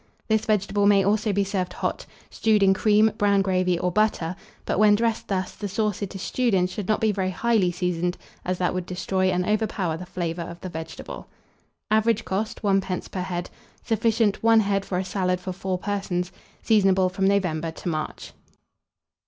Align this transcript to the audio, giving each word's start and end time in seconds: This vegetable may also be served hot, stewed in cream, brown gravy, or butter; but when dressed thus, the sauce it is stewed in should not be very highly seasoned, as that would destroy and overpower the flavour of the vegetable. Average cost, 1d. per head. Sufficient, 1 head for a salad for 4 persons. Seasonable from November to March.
This 0.29 0.45
vegetable 0.45 0.87
may 0.87 1.03
also 1.03 1.31
be 1.31 1.43
served 1.43 1.73
hot, 1.73 2.07
stewed 2.31 2.63
in 2.63 2.73
cream, 2.73 3.11
brown 3.19 3.43
gravy, 3.43 3.77
or 3.77 3.91
butter; 3.91 4.35
but 4.65 4.79
when 4.79 4.95
dressed 4.95 5.27
thus, 5.27 5.53
the 5.53 5.67
sauce 5.67 6.01
it 6.01 6.15
is 6.15 6.23
stewed 6.23 6.55
in 6.55 6.65
should 6.65 6.87
not 6.87 6.99
be 6.99 7.11
very 7.11 7.29
highly 7.29 7.71
seasoned, 7.71 8.17
as 8.43 8.57
that 8.57 8.73
would 8.73 8.87
destroy 8.87 9.27
and 9.29 9.45
overpower 9.45 9.97
the 9.97 10.07
flavour 10.07 10.41
of 10.41 10.59
the 10.61 10.69
vegetable. 10.69 11.27
Average 11.91 12.25
cost, 12.25 12.63
1d. 12.63 13.11
per 13.11 13.21
head. 13.21 13.51
Sufficient, 13.83 14.41
1 14.41 14.61
head 14.61 14.85
for 14.85 14.97
a 14.97 15.05
salad 15.05 15.39
for 15.39 15.53
4 15.53 15.77
persons. 15.77 16.31
Seasonable 16.63 17.07
from 17.09 17.27
November 17.27 17.69
to 17.69 17.87
March. 17.87 18.33